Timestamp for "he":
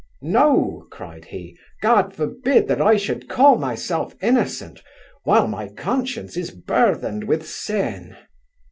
1.25-1.55